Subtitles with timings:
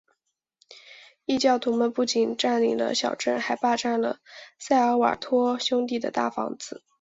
[1.25, 4.17] 异教徒们不仅占领了小镇还霸占了
[4.57, 6.81] 塞尔瓦托兄弟的大房子。